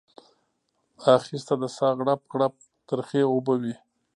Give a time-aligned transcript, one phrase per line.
[1.17, 2.53] اخیسته د ساه غړپ غړپ
[2.89, 3.73] ترخې اوبه وې